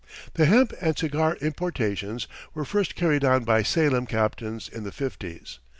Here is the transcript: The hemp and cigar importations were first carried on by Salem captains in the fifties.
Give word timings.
The 0.33 0.47
hemp 0.47 0.73
and 0.81 0.97
cigar 0.97 1.35
importations 1.41 2.27
were 2.55 2.65
first 2.65 2.95
carried 2.95 3.23
on 3.23 3.43
by 3.43 3.61
Salem 3.61 4.07
captains 4.07 4.67
in 4.67 4.83
the 4.83 4.91
fifties. 4.91 5.59